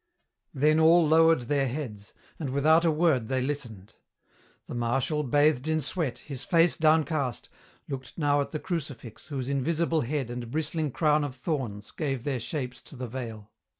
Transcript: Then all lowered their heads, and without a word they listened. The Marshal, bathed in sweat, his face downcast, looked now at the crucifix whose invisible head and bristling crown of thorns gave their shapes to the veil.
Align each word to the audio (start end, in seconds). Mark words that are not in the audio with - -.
Then 0.55 0.79
all 0.79 1.07
lowered 1.07 1.41
their 1.43 1.67
heads, 1.67 2.15
and 2.39 2.49
without 2.49 2.83
a 2.83 2.89
word 2.89 3.27
they 3.27 3.39
listened. 3.39 3.97
The 4.65 4.73
Marshal, 4.73 5.21
bathed 5.21 5.67
in 5.67 5.79
sweat, 5.79 6.17
his 6.17 6.43
face 6.43 6.75
downcast, 6.75 7.49
looked 7.87 8.17
now 8.17 8.41
at 8.41 8.49
the 8.49 8.57
crucifix 8.57 9.27
whose 9.27 9.47
invisible 9.47 10.01
head 10.01 10.31
and 10.31 10.49
bristling 10.49 10.89
crown 10.89 11.23
of 11.23 11.35
thorns 11.35 11.91
gave 11.91 12.23
their 12.23 12.39
shapes 12.39 12.81
to 12.81 12.95
the 12.95 13.07
veil. 13.07 13.51